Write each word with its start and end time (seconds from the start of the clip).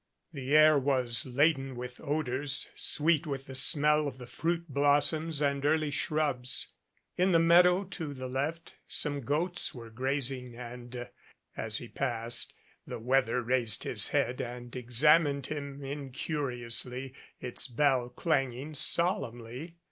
The 0.33 0.55
air 0.57 0.79
was 0.79 1.27
laden 1.27 1.75
with 1.75 2.01
odors, 2.03 2.69
sweet 2.75 3.27
with 3.27 3.45
the 3.45 3.53
smell 3.53 4.07
of 4.07 4.17
the 4.17 4.25
fruit 4.25 4.67
blossoms 4.67 5.43
and 5.43 5.63
early 5.63 5.91
shrubs. 5.91 6.69
In 7.19 7.33
the 7.33 7.37
meadow 7.37 7.83
to 7.83 8.11
the 8.15 8.25
left 8.27 8.73
some 8.87 9.21
goats 9.21 9.75
were 9.75 9.91
graz 9.91 10.31
ing 10.31 10.55
and, 10.55 11.07
as 11.55 11.77
he 11.77 11.87
passed, 11.87 12.51
the 12.87 12.97
wether 12.97 13.43
raised 13.43 13.83
his 13.83 14.07
head 14.07 14.41
and 14.41 14.75
ex 14.75 15.03
amined 15.03 15.45
him 15.45 15.83
incuriously, 15.83 17.13
its 17.39 17.67
bell 17.67 18.09
clanking 18.09 18.73
solemnly. 18.73 19.75